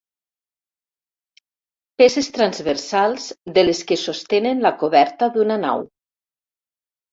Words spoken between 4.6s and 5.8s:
la coberta d'una